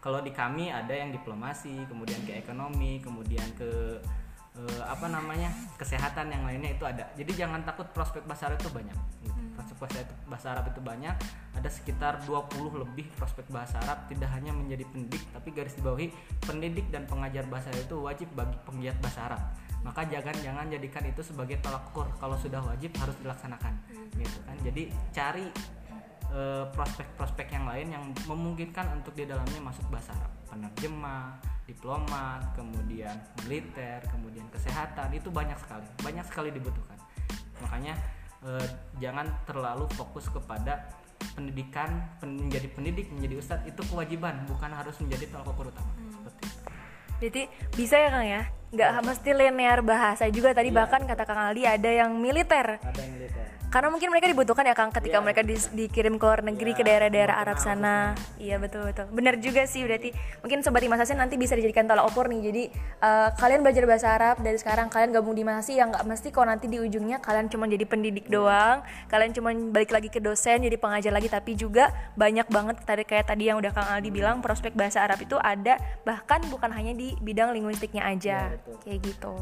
kalau 0.00 0.22
di 0.22 0.30
kami 0.30 0.70
ada 0.70 0.92
yang 0.92 1.10
diplomasi 1.10 1.84
kemudian 1.88 2.20
ke 2.22 2.38
ekonomi 2.38 3.02
kemudian 3.02 3.46
ke 3.58 4.00
eh, 4.56 4.82
apa 4.86 5.06
namanya 5.10 5.50
kesehatan 5.76 6.30
yang 6.32 6.42
lainnya 6.46 6.76
itu 6.76 6.84
ada 6.86 7.10
jadi 7.18 7.46
jangan 7.46 7.66
takut 7.66 7.88
prospek 7.90 8.24
bahasa 8.24 8.48
Arab 8.52 8.62
itu 8.62 8.70
banyak 8.72 8.98
gitu. 9.24 9.34
hmm. 9.34 9.52
prospek 9.56 10.06
bahasa 10.28 10.46
Arab 10.54 10.64
itu 10.70 10.80
banyak 10.80 11.14
ada 11.56 11.68
sekitar 11.72 12.22
20 12.24 12.82
lebih 12.86 13.06
prospek 13.16 13.48
bahasa 13.50 13.80
Arab 13.82 14.06
tidak 14.08 14.30
hanya 14.32 14.52
menjadi 14.54 14.84
pendidik 14.88 15.22
tapi 15.32 15.48
garis 15.52 15.74
di 15.74 15.82
bawahi 15.82 16.08
pendidik 16.44 16.86
dan 16.92 17.04
pengajar 17.08 17.44
bahasa 17.48 17.72
Arab 17.72 17.84
itu 17.88 17.96
wajib 18.00 18.28
bagi 18.36 18.56
penggiat 18.64 18.96
bahasa 19.02 19.20
Arab 19.32 19.42
maka 19.86 20.02
jangan 20.10 20.34
jangan 20.42 20.66
jadikan 20.66 21.04
itu 21.06 21.22
sebagai 21.22 21.62
tolak 21.62 21.82
ukur 21.94 22.10
kalau 22.18 22.34
sudah 22.34 22.58
wajib 22.58 22.90
harus 22.98 23.14
dilaksanakan 23.22 23.74
hmm. 23.90 24.18
gitu 24.18 24.38
kan 24.42 24.56
jadi 24.66 24.82
cari 25.14 25.46
prospek-prospek 26.72 27.46
yang 27.56 27.64
lain 27.64 27.86
yang 27.96 28.04
memungkinkan 28.28 28.92
untuk 28.92 29.16
di 29.16 29.24
dalamnya 29.24 29.60
masuk 29.60 29.88
bahasa 29.88 30.12
Arab. 30.12 30.32
Penerjemah 30.46 31.40
diplomat 31.66 32.54
kemudian 32.54 33.16
militer 33.42 33.98
kemudian 34.12 34.46
kesehatan 34.52 35.10
itu 35.16 35.32
banyak 35.32 35.56
sekali. 35.58 35.86
Banyak 36.04 36.24
sekali 36.28 36.48
dibutuhkan. 36.52 36.98
Makanya 37.64 37.94
eh, 38.44 38.66
jangan 39.00 39.26
terlalu 39.48 39.88
fokus 39.96 40.28
kepada 40.28 40.92
pendidikan 41.32 42.04
pen- 42.20 42.48
menjadi 42.48 42.68
pendidik 42.72 43.08
menjadi 43.08 43.34
ustadz 43.40 43.68
itu 43.68 43.80
kewajiban 43.88 44.44
bukan 44.44 44.68
harus 44.72 44.96
menjadi 45.00 45.32
tolak 45.32 45.48
ukur 45.52 45.72
utama 45.72 45.92
seperti 46.12 46.42
itu. 46.44 46.60
Jadi 47.16 47.42
bisa 47.72 47.96
ya 47.96 48.08
Kang 48.12 48.28
ya? 48.28 48.42
Nggak 48.76 48.90
mesti 49.08 49.30
linear 49.32 49.80
bahasa 49.80 50.28
juga. 50.28 50.52
Tadi 50.52 50.68
bahkan 50.68 51.00
kata 51.08 51.24
Kang 51.24 51.40
Aldi 51.48 51.64
ada 51.64 51.88
yang 51.88 52.12
militer. 52.20 52.76
ada 52.76 53.00
yang 53.00 53.12
militer 53.16 53.56
Karena 53.66 53.90
mungkin 53.90 54.08
mereka 54.14 54.30
dibutuhkan 54.30 54.62
ya 54.62 54.72
Kang 54.78 54.94
ketika 54.94 55.18
Iya, 55.18 55.24
mereka 55.24 55.42
di- 55.42 55.70
dikirim 55.74 56.16
ke 56.16 56.24
luar 56.24 56.40
negeri 56.46 56.72
ke 56.72 56.86
daerah-daerah 56.86 57.36
Arab 57.42 57.58
sana. 57.58 58.14
Iya 58.38 58.62
betul 58.62 58.86
betul. 58.86 59.10
Benar 59.10 59.36
juga 59.42 59.66
sih 59.66 59.82
berarti 59.82 60.14
mungkin 60.40 60.62
sobat 60.62 60.86
Imasasi 60.86 61.18
nanti 61.18 61.34
bisa 61.34 61.58
dijadikan 61.58 61.84
tolak 61.84 62.06
ukur 62.06 62.30
nih. 62.30 62.40
Jadi 62.46 62.62
eh, 63.02 63.28
kalian 63.36 63.66
belajar 63.66 63.84
bahasa 63.84 64.06
Arab 64.14 64.38
dari 64.40 64.56
sekarang 64.56 64.86
kalian 64.86 65.10
gabung 65.10 65.34
di 65.34 65.42
Masasi 65.42 65.76
yang 65.76 65.90
nggak 65.90 66.06
mesti 66.06 66.28
kok 66.30 66.46
nanti 66.46 66.70
di 66.70 66.78
ujungnya 66.78 67.18
kalian 67.18 67.50
cuma 67.50 67.66
jadi 67.66 67.84
pendidik 67.84 68.30
doang. 68.30 68.86
Kalian 69.10 69.34
cuma 69.34 69.50
balik 69.52 69.90
lagi 69.90 70.08
ke 70.08 70.22
dosen 70.22 70.62
jadi 70.62 70.78
pengajar 70.78 71.10
lagi 71.10 71.26
tapi 71.26 71.58
juga 71.58 71.90
banyak 72.14 72.46
banget 72.46 72.76
tadi 72.86 73.02
kayak 73.02 73.26
tadi 73.28 73.50
yang 73.50 73.58
udah 73.58 73.74
Kang 73.74 73.88
Aldi 73.98 74.08
bilang 74.14 74.38
prospek 74.40 74.78
bahasa 74.78 75.02
Arab 75.02 75.18
itu 75.20 75.34
ada 75.42 75.76
bahkan 76.06 76.38
bukan 76.48 76.70
hanya 76.70 76.94
di 76.94 77.18
bidang 77.18 77.50
linguistiknya 77.50 78.06
aja. 78.06 78.50
Iya, 78.50 78.56
betul. 78.56 78.76
Kayak 78.86 78.98
gitu. 79.02 79.34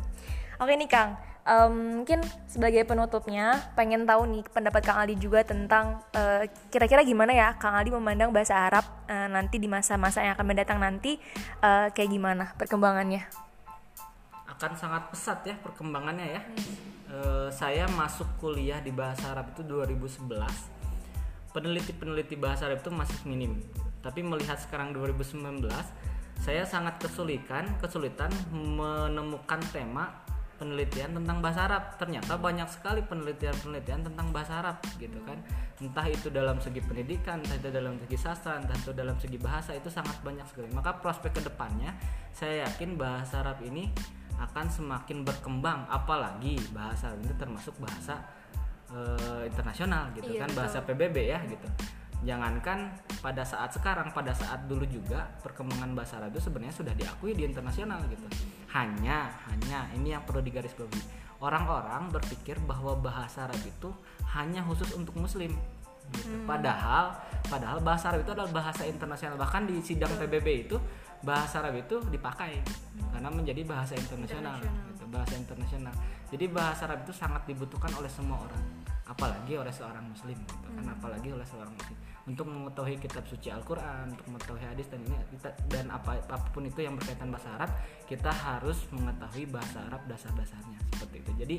Oke 0.55 0.73
nih 0.79 0.87
Kang, 0.87 1.19
em, 1.45 2.03
mungkin 2.03 2.21
sebagai 2.49 2.85
penutupnya 2.89 3.61
pengen 3.77 4.09
tahu 4.09 4.25
nih 4.29 4.45
pendapat 4.49 4.83
Kang 4.85 4.99
Aldi 5.05 5.17
juga 5.21 5.45
tentang 5.45 6.01
eh, 6.17 6.49
kira-kira 6.73 7.05
gimana 7.05 7.33
ya 7.37 7.55
Kang 7.61 7.77
Aldi 7.77 7.93
memandang 7.93 8.33
bahasa 8.33 8.57
Arab 8.57 8.85
eh, 9.09 9.29
nanti 9.29 9.61
di 9.61 9.69
masa-masa 9.69 10.25
yang 10.25 10.35
akan 10.35 10.47
mendatang 10.49 10.81
nanti 10.81 11.21
eh, 11.61 11.87
kayak 11.93 12.11
gimana 12.11 12.53
perkembangannya? 12.57 13.45
akan 14.55 14.73
sangat 14.79 15.03
pesat 15.11 15.39
ya 15.45 15.55
perkembangannya 15.59 16.39
ya. 16.39 16.43
Eh, 17.11 17.49
saya 17.51 17.85
masuk 17.91 18.27
kuliah 18.39 18.79
di 18.79 18.95
bahasa 18.95 19.35
Arab 19.35 19.51
itu 19.53 19.67
2011. 19.67 20.25
Peneliti-peneliti 21.51 22.39
bahasa 22.39 22.71
Arab 22.71 22.83
itu 22.83 22.91
masih 22.95 23.19
minim. 23.27 23.61
Tapi 24.01 24.23
melihat 24.23 24.59
sekarang 24.59 24.95
2019, 24.95 25.69
saya 26.41 26.67
sangat 26.67 26.99
kesulitan 26.99 27.67
kesulitan 27.79 28.33
menemukan 28.51 29.63
tema 29.71 30.24
penelitian 30.57 31.17
tentang 31.19 31.39
bahasa 31.43 31.67
Arab. 31.67 31.97
Ternyata 31.99 32.39
banyak 32.39 32.69
sekali 32.71 33.01
penelitian-penelitian 33.05 34.07
tentang 34.11 34.27
bahasa 34.31 34.63
Arab 34.63 34.79
gitu 34.97 35.19
kan. 35.27 35.39
Entah 35.83 36.07
itu 36.07 36.31
dalam 36.31 36.63
segi 36.63 36.81
pendidikan, 36.81 37.43
entah 37.43 37.59
itu 37.59 37.71
dalam 37.71 37.99
segi 37.99 38.17
sastra, 38.19 38.59
entah 38.59 38.77
itu 38.79 38.93
dalam 38.95 39.17
segi 39.19 39.39
bahasa 39.39 39.75
itu 39.75 39.91
sangat 39.91 40.19
banyak 40.23 40.47
sekali. 40.47 40.71
Maka 40.71 40.99
prospek 40.99 41.39
ke 41.39 41.43
depannya 41.45 41.95
saya 42.35 42.67
yakin 42.67 42.99
bahasa 42.99 43.43
Arab 43.43 43.63
ini 43.63 43.91
akan 44.35 44.67
semakin 44.67 45.23
berkembang 45.23 45.87
apalagi 45.87 46.59
bahasa 46.75 47.15
Arab 47.15 47.23
itu 47.23 47.35
termasuk 47.39 47.75
bahasa 47.79 48.19
eh, 48.91 49.47
internasional 49.47 50.11
gitu 50.19 50.35
Iya, 50.35 50.43
kan 50.43 50.51
betul. 50.51 50.59
bahasa 50.59 50.79
PBB 50.83 51.17
ya 51.31 51.39
gitu 51.47 51.69
jangankan 52.25 52.89
pada 53.21 53.45
saat 53.45 53.71
sekarang 53.71 54.09
pada 54.11 54.33
saat 54.33 54.65
dulu 54.65 54.89
juga 54.89 55.29
perkembangan 55.45 55.93
bahasa 55.93 56.19
Arab 56.19 56.33
itu 56.33 56.49
sebenarnya 56.49 56.75
sudah 56.75 56.95
diakui 56.97 57.37
di 57.37 57.45
internasional 57.45 58.01
gitu 58.09 58.25
hanya 58.75 59.31
hanya 59.49 59.87
ini 59.95 60.13
yang 60.13 60.23
perlu 60.27 60.43
digarisbawahi. 60.43 61.23
Orang-orang 61.39 62.11
berpikir 62.11 62.59
bahwa 62.67 62.99
bahasa 62.99 63.47
Arab 63.47 63.63
itu 63.63 63.91
hanya 64.35 64.61
khusus 64.67 64.93
untuk 64.99 65.15
muslim. 65.19 65.55
Gitu. 66.05 66.37
padahal 66.45 67.17
padahal 67.49 67.81
bahasa 67.81 68.13
Arab 68.13 68.29
itu 68.29 68.33
adalah 68.37 68.53
bahasa 68.53 68.85
internasional. 68.85 69.41
Bahkan 69.41 69.65
di 69.65 69.81
sidang 69.81 70.13
PBB 70.21 70.69
itu 70.69 70.77
bahasa 71.25 71.65
Arab 71.65 71.81
itu 71.81 71.97
dipakai 72.13 72.61
karena 73.09 73.33
menjadi 73.33 73.65
bahasa 73.65 73.97
internasional, 73.97 74.61
Internasional. 74.61 74.91
gitu, 74.93 75.05
bahasa 75.09 75.35
internasional. 75.41 75.95
Jadi 76.29 76.45
bahasa 76.53 76.85
Arab 76.85 77.09
itu 77.09 77.13
sangat 77.17 77.43
dibutuhkan 77.49 77.89
oleh 77.97 78.11
semua 78.13 78.37
orang, 78.37 78.63
apalagi 79.05 79.61
oleh 79.61 79.69
seorang 79.69 80.05
muslim 80.09 80.39
gitu 80.49 80.69
kan, 80.73 80.85
apalagi 80.89 81.29
oleh 81.29 81.45
seorang 81.45 81.73
muslim 81.77 81.97
untuk 82.25 82.49
mengetahui 82.49 82.97
kitab 82.97 83.29
suci 83.29 83.53
Al-Qur'an, 83.53 84.09
untuk 84.09 84.25
mengetahui 84.33 84.65
hadis 84.65 84.89
dan 84.89 85.05
ini 85.05 85.13
kita 85.37 85.53
dan 85.69 85.93
apa 85.93 86.17
apa 86.25 86.49
pun 86.57 86.65
itu 86.65 86.81
yang 86.81 86.97
berkaitan 86.97 87.29
bahasa 87.29 87.53
Arab, 87.61 87.71
kita 88.09 88.33
harus 88.33 88.89
mengetahui 88.89 89.45
bahasa 89.53 89.85
Arab 89.85 90.01
dasar-dasarnya 90.09 90.81
seperti 90.97 91.17
itu. 91.21 91.33
Jadi 91.37 91.57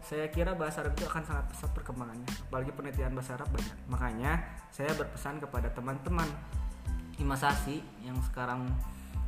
saya 0.00 0.32
kira 0.32 0.56
bahasa 0.56 0.80
Arab 0.80 0.96
itu 0.96 1.04
akan 1.04 1.20
sangat 1.20 1.44
pesat 1.52 1.70
perkembangannya, 1.76 2.28
apalagi 2.48 2.72
penelitian 2.72 3.12
bahasa 3.12 3.36
Arab 3.36 3.52
banyak. 3.52 3.76
Makanya 3.92 4.32
saya 4.72 4.88
berpesan 4.96 5.44
kepada 5.44 5.68
teman-teman 5.68 6.32
imasasi 7.20 7.84
yang 8.08 8.16
sekarang 8.24 8.64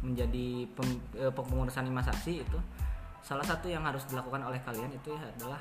menjadi 0.01 0.65
pem- 0.73 1.05
eh, 1.21 1.29
pengurusan 1.29 1.85
imasasi 1.85 2.41
itu 2.41 2.59
salah 3.21 3.45
satu 3.45 3.69
yang 3.69 3.85
harus 3.85 4.09
dilakukan 4.09 4.41
oleh 4.41 4.57
kalian 4.65 4.89
itu 4.97 5.13
ya 5.13 5.29
adalah 5.37 5.61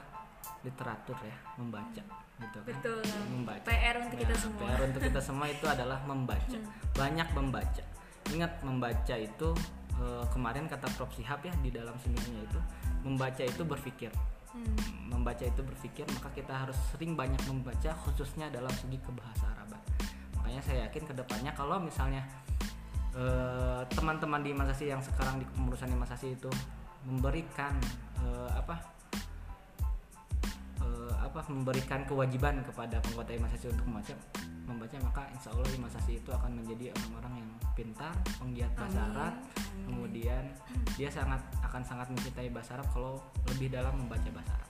literatur 0.66 1.16
ya 1.24 1.38
membaca 1.56 2.04
gitu 2.40 2.58
kan. 2.64 2.76
Betul. 2.80 3.04
membaca. 3.32 3.64
PR 3.68 3.96
untuk 4.00 4.18
kita 4.20 4.36
Nah, 4.36 4.44
semua. 4.44 4.64
PR 4.64 4.82
untuk 4.88 5.02
kita 5.04 5.20
semua 5.20 5.48
itu 5.52 5.66
adalah 5.68 6.00
membaca. 6.08 6.60
Banyak 6.96 7.30
membaca. 7.36 7.84
Ingat 8.32 8.52
membaca 8.64 9.16
itu 9.20 9.50
eh, 10.00 10.26
kemarin 10.32 10.66
kata 10.72 10.88
Prof. 10.96 11.12
Sihab 11.16 11.44
ya 11.44 11.52
di 11.60 11.70
dalam 11.72 11.96
seminarnya 12.00 12.48
itu 12.48 12.60
membaca 13.04 13.44
itu 13.44 13.64
berpikir. 13.68 14.12
Membaca 15.06 15.44
itu 15.44 15.62
berpikir 15.62 16.08
maka 16.16 16.32
kita 16.32 16.56
harus 16.56 16.76
sering 16.90 17.14
banyak 17.14 17.40
membaca 17.46 17.92
khususnya 18.08 18.50
dalam 18.50 18.72
segi 18.74 18.98
kebahasa 18.98 19.46
Araban 19.46 19.78
makanya 20.50 20.66
saya 20.66 20.78
yakin 20.90 21.06
ke 21.06 21.14
depannya 21.14 21.54
kalau 21.54 21.78
misalnya 21.78 22.26
eh, 23.14 23.86
teman-teman 23.94 24.42
di 24.42 24.50
Masasi 24.50 24.90
yang 24.90 24.98
sekarang 24.98 25.38
di 25.38 25.46
kepengurusan 25.46 25.94
di 25.94 25.98
Masasi 26.02 26.34
itu 26.34 26.50
memberikan 27.06 27.78
eh, 28.26 28.50
apa 28.58 28.82
apa 31.30 31.46
memberikan 31.46 32.02
kewajiban 32.10 32.66
kepada 32.66 32.98
penguasa 33.06 33.38
Imasasi 33.38 33.70
untuk 33.70 33.86
membaca 33.86 34.14
membaca 34.66 34.98
maka 35.06 35.22
insya 35.30 35.54
Allah 35.54 35.70
Imasasi 35.70 36.12
itu 36.18 36.30
akan 36.34 36.58
menjadi 36.58 36.90
orang-orang 36.98 37.46
yang 37.46 37.50
pintar 37.78 38.14
penggiat 38.42 38.74
bahasa. 38.74 39.02
Arab 39.14 39.34
kemudian 39.86 40.44
dia 40.98 41.10
sangat 41.14 41.38
akan 41.62 41.82
sangat 41.86 42.10
mencintai 42.10 42.50
bahasa 42.50 42.82
Arab 42.82 42.90
kalau 42.90 43.22
lebih 43.54 43.70
dalam 43.70 43.94
membaca 43.94 44.30
bahasa 44.34 44.58
Arab 44.58 44.70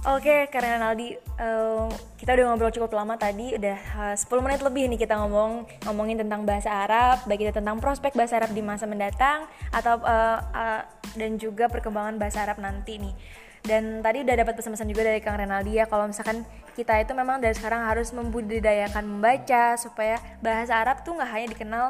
Oke, 0.00 0.48
karena 0.48 0.80
Naldi, 0.80 1.12
eh, 1.12 1.88
kita 2.16 2.32
udah 2.32 2.44
ngobrol 2.48 2.72
cukup 2.72 2.96
lama 2.96 3.20
tadi, 3.20 3.52
udah 3.52 3.76
eh, 3.76 4.16
10 4.16 4.40
menit 4.40 4.64
lebih 4.64 4.88
nih 4.88 4.96
kita 4.96 5.20
ngomong 5.20 5.68
ngomongin 5.84 6.16
tentang 6.24 6.48
bahasa 6.48 6.72
Arab, 6.72 7.20
baik 7.28 7.44
itu 7.44 7.52
tentang 7.52 7.76
prospek 7.84 8.16
bahasa 8.16 8.40
Arab 8.40 8.56
di 8.56 8.64
masa 8.64 8.88
mendatang 8.88 9.44
atau 9.68 10.00
eh, 10.00 10.40
eh, 10.56 10.82
dan 11.20 11.36
juga 11.36 11.68
perkembangan 11.68 12.16
bahasa 12.16 12.48
Arab 12.48 12.64
nanti 12.64 12.96
nih. 12.96 13.12
Dan 13.60 14.00
tadi 14.00 14.24
udah 14.24 14.36
dapat 14.40 14.56
pesan-pesan 14.56 14.88
juga 14.88 15.04
dari 15.04 15.20
Kang 15.20 15.36
Renaldi 15.36 15.76
ya 15.76 15.84
kalau 15.84 16.08
misalkan 16.08 16.48
kita 16.72 16.96
itu 16.96 17.12
memang 17.12 17.44
dari 17.44 17.52
sekarang 17.52 17.84
harus 17.84 18.08
membudidayakan 18.16 19.04
membaca 19.04 19.76
supaya 19.76 20.16
bahasa 20.40 20.80
Arab 20.80 21.04
tuh 21.04 21.12
nggak 21.12 21.28
hanya 21.28 21.48
dikenal 21.52 21.84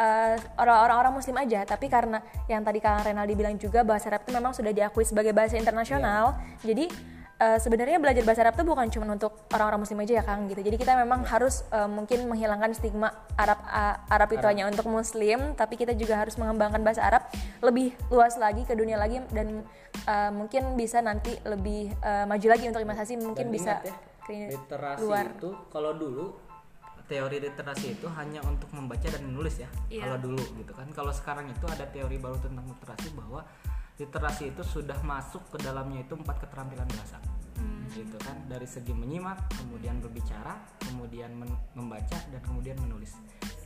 eh, 0.00 0.36
orang-orang 0.56 0.96
orang 0.96 1.12
muslim 1.20 1.36
aja. 1.36 1.60
Tapi 1.68 1.92
karena 1.92 2.24
yang 2.48 2.64
tadi 2.64 2.80
Kang 2.80 3.04
Renaldi 3.04 3.36
bilang 3.36 3.60
juga 3.60 3.84
bahasa 3.84 4.08
Arab 4.08 4.24
itu 4.24 4.32
memang 4.32 4.56
sudah 4.56 4.72
diakui 4.72 5.04
sebagai 5.04 5.36
bahasa 5.36 5.60
internasional. 5.60 6.40
Jadi 6.64 6.88
eh, 7.36 7.58
sebenarnya 7.60 8.00
belajar 8.00 8.24
bahasa 8.24 8.40
Arab 8.40 8.56
itu 8.56 8.64
bukan 8.64 8.86
cuma 8.88 9.04
untuk 9.12 9.32
orang-orang 9.52 9.84
muslim 9.84 10.00
aja 10.00 10.12
ya 10.20 10.24
Kang 10.24 10.48
gitu. 10.48 10.64
Jadi 10.64 10.76
kita 10.80 10.96
memang 10.96 11.20
harus 11.28 11.68
eh, 11.68 11.88
mungkin 11.90 12.32
menghilangkan 12.32 12.72
stigma 12.72 13.12
Arab 13.36 13.60
a- 13.68 14.00
Arab 14.08 14.32
itu 14.32 14.44
hanya 14.48 14.64
untuk 14.72 14.88
muslim 14.88 15.52
tapi 15.52 15.76
kita 15.76 15.92
juga 15.92 16.16
harus 16.16 16.40
mengembangkan 16.40 16.80
bahasa 16.80 17.04
Arab 17.04 17.28
lebih 17.60 17.92
luas 18.08 18.40
lagi 18.40 18.64
ke 18.64 18.72
dunia 18.72 18.96
lagi 18.96 19.20
dan 19.36 19.68
eh, 20.02 20.30
mungkin 20.30 20.74
bisa 20.74 21.00
nanti 21.00 21.36
lebih 21.42 21.92
eh, 21.94 22.24
maju 22.24 22.46
lagi 22.46 22.64
untuk 22.66 22.80
imasasi 22.80 23.14
mungkin 23.16 23.48
Dan 23.48 23.54
bisa 23.54 23.74
ya, 23.80 23.94
ke 24.20 24.32
literasi 24.48 25.02
luar. 25.02 25.26
itu 25.34 25.50
kalau 25.68 25.92
dulu 25.92 26.24
teori 27.04 27.42
literasi 27.42 27.98
itu 27.98 28.06
hanya 28.14 28.38
untuk 28.46 28.70
membaca 28.70 29.02
dan 29.02 29.26
menulis 29.26 29.58
ya 29.58 29.66
Iya. 29.90 30.06
kalau 30.06 30.18
dulu 30.30 30.44
gitu 30.56 30.70
kan. 30.70 30.86
Kalau 30.90 31.10
sekarang 31.10 31.50
itu 31.50 31.66
ada 31.66 31.82
teori 31.84 32.16
baru 32.16 32.38
tentang 32.38 32.62
literasi 32.62 33.10
bahwa 33.18 33.42
literasi 33.98 34.54
itu 34.54 34.62
sudah 34.62 34.94
masuk 35.02 35.42
ke 35.50 35.58
dalamnya 35.58 36.06
itu 36.06 36.14
empat 36.14 36.38
keterampilan 36.40 36.86
bahasa 36.94 37.18
gitu 37.90 38.14
kan. 38.22 38.38
Dari 38.46 38.62
segi 38.62 38.94
menyimak 38.94 39.42
kemudian 39.58 39.98
berbicara 39.98 40.54
kemudian 40.78 41.34
membaca 41.74 42.18
dan 42.30 42.40
kemudian 42.46 42.78
menulis. 42.78 43.18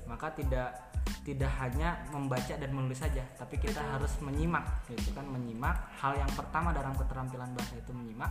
Maka 0.09 0.33
tidak 0.33 0.94
tidak 1.25 1.49
hanya 1.57 2.05
membaca 2.13 2.53
dan 2.53 2.69
menulis 2.69 3.01
saja 3.01 3.25
tapi 3.41 3.57
kita 3.57 3.81
harus 3.81 4.13
menyimak 4.21 4.85
gitu 4.93 5.11
kan 5.17 5.25
menyimak. 5.25 5.89
Hal 5.97 6.21
yang 6.21 6.29
pertama 6.37 6.71
dalam 6.71 6.93
keterampilan 6.93 7.49
bahasa 7.57 7.81
itu 7.81 7.91
menyimak 7.97 8.29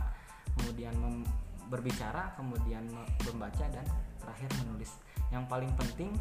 kemudian 0.54 0.94
mem- 0.94 1.26
berbicara 1.66 2.38
kemudian 2.38 2.86
me- 2.86 3.10
membaca 3.26 3.66
dan 3.66 3.82
terakhir 4.22 4.46
menulis. 4.62 4.94
Yang 5.34 5.44
paling 5.50 5.72
penting 5.74 6.14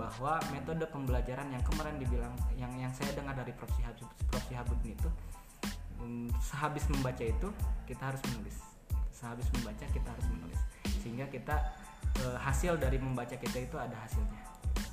bahwa 0.00 0.40
metode 0.48 0.88
pembelajaran 0.88 1.52
yang 1.52 1.62
kemarin 1.62 2.00
dibilang 2.00 2.32
yang 2.56 2.72
yang 2.80 2.90
saya 2.96 3.12
dengar 3.12 3.36
dari 3.36 3.52
Prof. 3.52 3.70
Shihab, 3.76 3.94
Prof. 4.32 4.42
Shihabuddin 4.48 4.96
itu 4.96 5.10
um, 6.00 6.26
sehabis 6.40 6.88
membaca 6.88 7.20
itu 7.20 7.48
kita 7.84 8.00
harus 8.00 8.24
menulis. 8.32 8.56
Sehabis 9.12 9.46
membaca 9.60 9.84
kita 9.92 10.08
harus 10.08 10.26
menulis. 10.32 10.60
Sehingga 11.04 11.28
kita 11.28 11.60
eh, 12.24 12.38
hasil 12.40 12.80
dari 12.80 12.96
membaca 12.96 13.36
kita 13.36 13.60
itu 13.60 13.76
ada 13.76 13.94
hasilnya 14.00 14.40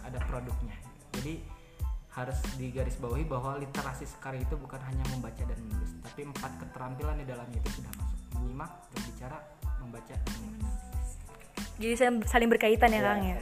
ada 0.01 0.19
produknya 0.27 0.90
jadi 1.19 1.33
harus 2.11 2.39
digarisbawahi 2.59 3.23
bahwa 3.23 3.55
literasi 3.55 4.03
sekarang 4.03 4.43
itu 4.43 4.59
bukan 4.59 4.79
hanya 4.83 5.03
membaca 5.15 5.43
dan 5.47 5.55
menulis 5.63 5.95
tapi 6.03 6.27
empat 6.27 6.51
keterampilan 6.59 7.15
di 7.23 7.25
dalamnya 7.27 7.57
itu 7.63 7.79
sudah 7.79 7.91
masuk 7.95 8.19
menyimak 8.35 8.71
berbicara 8.91 9.37
membaca 9.79 10.13
dan 10.13 10.35
menulis. 10.43 10.77
Jadi 11.81 11.93
saling 12.29 12.49
berkaitan 12.51 12.93
ya, 12.93 12.99
Iya, 12.99 13.07
Kang 13.07 13.21
ya. 13.25 13.37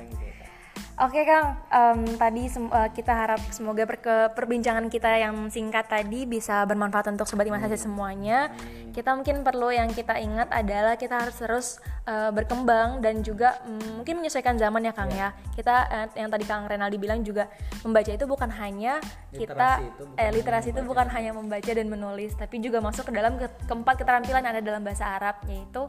Oke 1.00 1.24
Kang, 1.24 1.56
Em, 1.72 2.20
tadi 2.20 2.52
eh, 2.52 2.90
kita 2.92 3.14
harap 3.16 3.40
semoga 3.56 3.88
per- 3.88 4.36
perbincangan 4.36 4.92
kita 4.92 5.16
yang 5.16 5.48
singkat 5.48 5.88
tadi 5.88 6.28
bisa 6.28 6.68
bermanfaat 6.68 7.08
untuk 7.16 7.24
sobat 7.24 7.48
imasasi 7.48 7.80
semuanya. 7.80 8.52
Kita 8.92 9.16
mungkin 9.16 9.48
perlu 9.48 9.72
yang 9.72 9.88
kita 9.96 10.20
ingat 10.20 10.52
adalah 10.52 11.00
kita 11.00 11.24
harus 11.24 11.40
terus 11.40 11.68
eh, 12.04 12.36
berkembang 12.36 13.00
dan 13.00 13.24
juga 13.24 13.64
mm, 13.64 14.04
mungkin 14.04 14.20
menyesuaikan 14.20 14.60
zaman 14.60 14.84
ya 14.84 14.92
Kang 14.92 15.08
ya. 15.16 15.32
Kita 15.56 15.76
eh, 15.88 16.08
yang 16.20 16.28
tadi 16.28 16.44
Kang 16.44 16.68
Renaldi 16.68 17.00
bilang 17.00 17.24
juga 17.24 17.48
membaca 17.80 18.12
itu 18.12 18.26
bukan 18.28 18.52
hanya 18.60 19.00
kita 19.32 19.80
Literasi 19.80 19.88
itu 19.88 20.04
bukan 20.04 20.20
eh 20.20 20.28
hanya 20.28 20.36
literasi 20.36 20.68
itu 20.76 20.82
bukan 20.84 21.08
hanya 21.16 21.32
membaca 21.32 21.72
dan 21.72 21.88
menulis, 21.88 22.32
tapi 22.36 22.60
juga 22.60 22.84
masuk 22.84 23.08
ke 23.08 23.16
dalam 23.16 23.40
ke- 23.40 23.56
keempat 23.72 24.04
keterampilan 24.04 24.44
yang 24.44 24.52
ada 24.52 24.64
dalam 24.68 24.84
bahasa 24.84 25.08
Arab 25.16 25.48
yaitu 25.48 25.88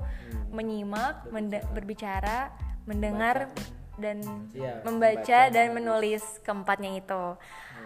menyimak, 0.55 1.27
mende- 1.35 1.67
berbicara, 1.75 2.55
mendengar 2.87 3.51
dan 4.01 4.25
Iya, 4.51 4.81
membaca 4.83 5.21
membaca, 5.23 5.41
dan 5.49 5.67
menulis 5.71 6.25
keempatnya 6.43 6.97
itu. 6.97 7.25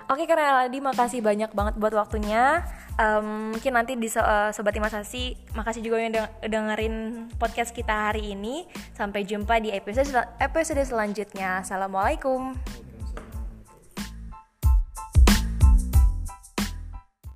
Oke 0.04 0.28
karena 0.28 0.60
Aldi 0.60 0.84
makasih 0.84 1.24
banyak 1.24 1.56
banget 1.56 1.74
buat 1.74 1.96
waktunya. 1.96 2.60
Em, 2.94 3.56
mungkin 3.56 3.72
nanti 3.72 3.96
di 3.96 4.06
so- 4.06 4.20
eh, 4.20 4.52
sobat 4.52 4.76
Imasasi 4.76 5.56
makasih 5.56 5.80
juga 5.80 5.96
yang 5.96 6.12
deng- 6.12 6.32
dengerin 6.44 6.94
podcast 7.40 7.72
kita 7.72 8.12
hari 8.12 8.36
ini. 8.36 8.68
Sampai 8.92 9.24
jumpa 9.24 9.56
di 9.58 9.72
episode 9.72 10.04
sel- 10.04 10.28
episode 10.38 10.84
selanjutnya. 10.84 11.64
Assalamualaikum. 11.64 12.52